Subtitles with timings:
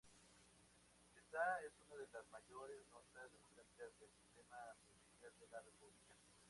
[1.15, 4.57] Esta es una de las mayores notas democráticas del sistema
[4.89, 6.15] judicial de la República.